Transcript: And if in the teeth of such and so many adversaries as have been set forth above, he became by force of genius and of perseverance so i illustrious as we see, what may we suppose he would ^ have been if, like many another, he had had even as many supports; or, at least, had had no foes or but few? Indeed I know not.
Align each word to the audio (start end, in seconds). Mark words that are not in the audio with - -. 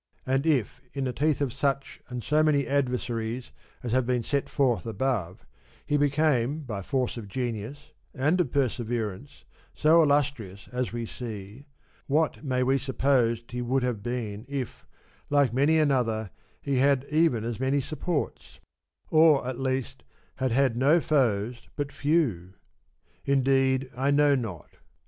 And 0.25 0.47
if 0.47 0.81
in 0.93 1.03
the 1.03 1.13
teeth 1.13 1.41
of 1.41 1.53
such 1.53 2.01
and 2.09 2.23
so 2.23 2.41
many 2.41 2.65
adversaries 2.65 3.51
as 3.83 3.91
have 3.91 4.07
been 4.07 4.23
set 4.23 4.49
forth 4.49 4.83
above, 4.87 5.45
he 5.85 5.95
became 5.95 6.61
by 6.61 6.81
force 6.81 7.17
of 7.17 7.27
genius 7.27 7.91
and 8.11 8.41
of 8.41 8.51
perseverance 8.51 9.45
so 9.75 9.99
i 9.99 10.03
illustrious 10.03 10.67
as 10.71 10.91
we 10.91 11.05
see, 11.05 11.67
what 12.07 12.43
may 12.43 12.63
we 12.63 12.79
suppose 12.79 13.43
he 13.49 13.61
would 13.61 13.83
^ 13.83 13.85
have 13.85 14.01
been 14.01 14.43
if, 14.49 14.87
like 15.29 15.53
many 15.53 15.77
another, 15.77 16.31
he 16.63 16.77
had 16.77 17.03
had 17.03 17.13
even 17.13 17.43
as 17.43 17.59
many 17.59 17.79
supports; 17.79 18.59
or, 19.11 19.45
at 19.47 19.59
least, 19.59 20.01
had 20.37 20.49
had 20.51 20.75
no 20.75 20.99
foes 20.99 21.57
or 21.57 21.69
but 21.75 21.91
few? 21.91 22.53
Indeed 23.23 23.87
I 23.95 24.09
know 24.09 24.33
not. 24.33 24.77